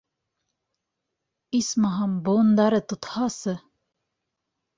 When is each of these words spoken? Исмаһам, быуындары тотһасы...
Исмаһам, 1.59 2.15
быуындары 2.29 2.81
тотһасы... 2.95 3.57